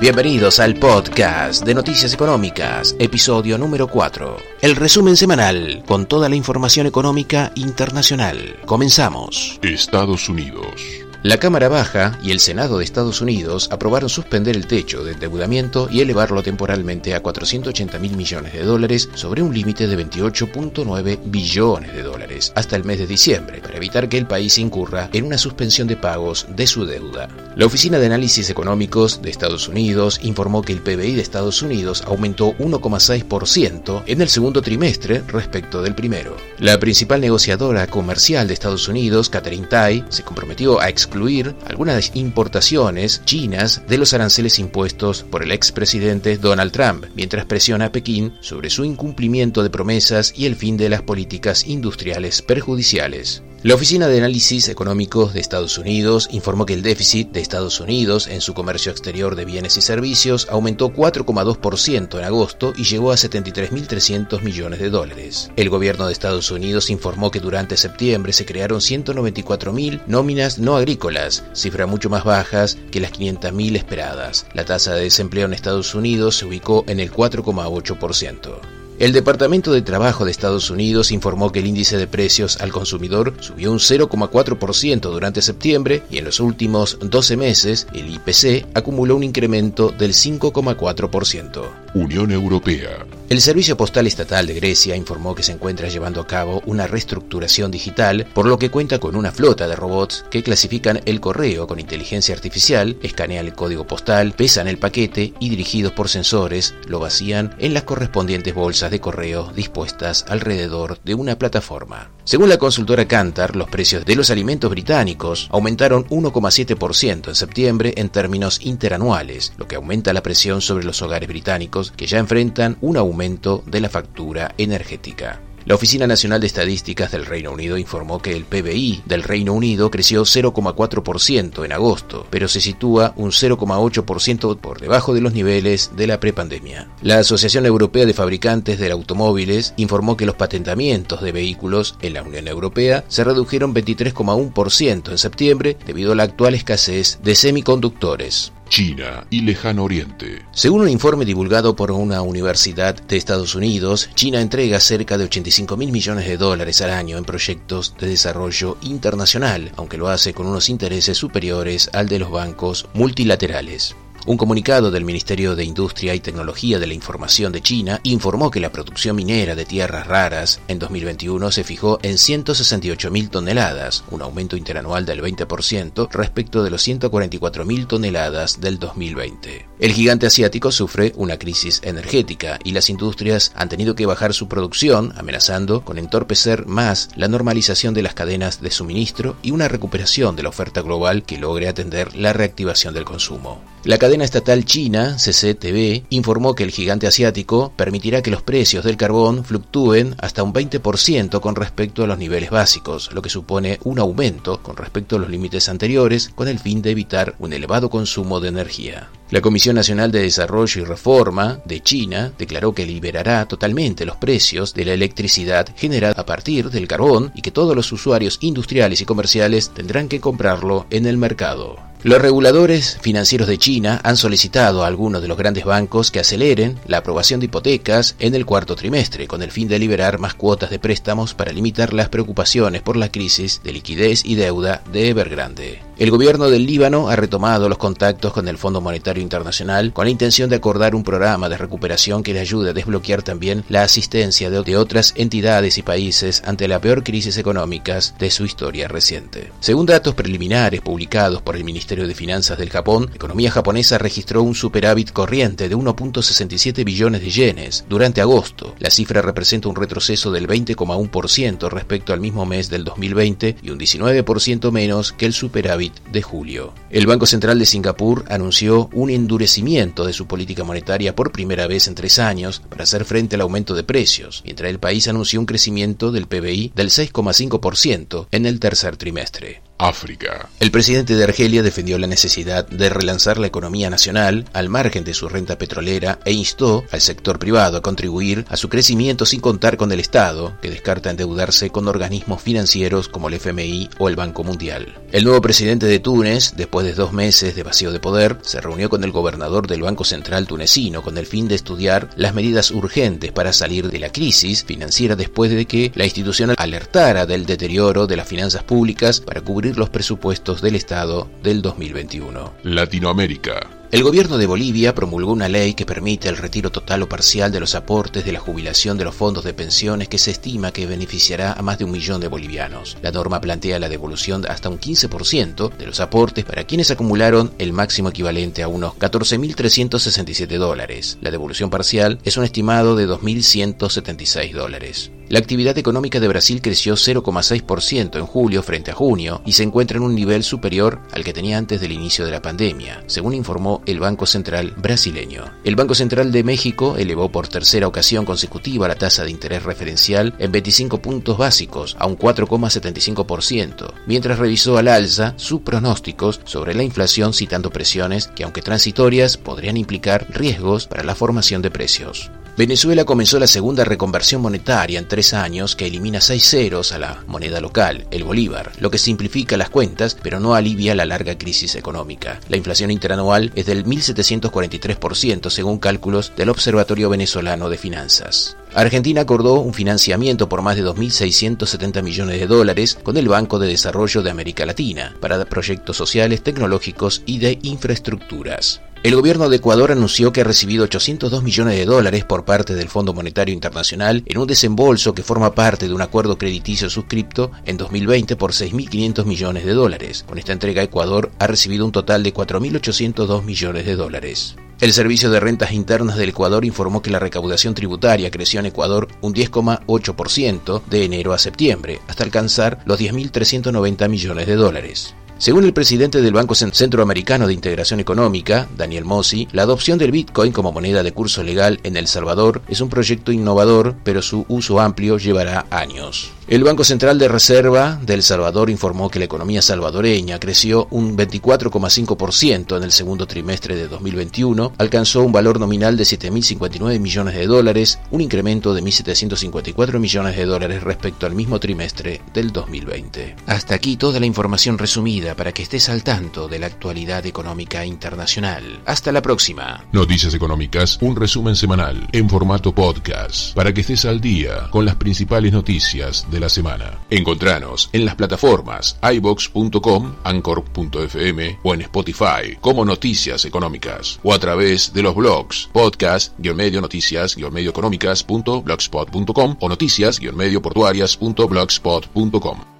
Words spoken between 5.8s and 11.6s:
con toda la información económica internacional. Comenzamos. Estados Unidos. La